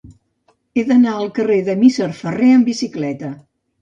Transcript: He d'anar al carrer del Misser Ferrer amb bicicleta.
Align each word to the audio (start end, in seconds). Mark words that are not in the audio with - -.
He 0.77 0.83
d'anar 0.91 1.13
al 1.17 1.29
carrer 1.39 1.57
del 1.67 1.79
Misser 1.83 2.07
Ferrer 2.23 2.51
amb 2.55 2.71
bicicleta. 2.71 3.35